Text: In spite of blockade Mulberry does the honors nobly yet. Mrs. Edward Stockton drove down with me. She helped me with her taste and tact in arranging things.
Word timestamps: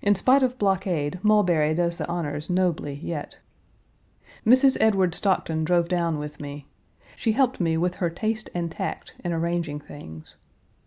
In 0.00 0.14
spite 0.14 0.42
of 0.42 0.58
blockade 0.58 1.18
Mulberry 1.22 1.74
does 1.74 1.98
the 1.98 2.08
honors 2.08 2.48
nobly 2.48 2.94
yet. 2.94 3.40
Mrs. 4.46 4.78
Edward 4.80 5.14
Stockton 5.14 5.64
drove 5.64 5.86
down 5.86 6.18
with 6.18 6.40
me. 6.40 6.66
She 7.14 7.32
helped 7.32 7.60
me 7.60 7.76
with 7.76 7.96
her 7.96 8.08
taste 8.08 8.48
and 8.54 8.70
tact 8.72 9.12
in 9.22 9.34
arranging 9.34 9.80
things. 9.80 10.36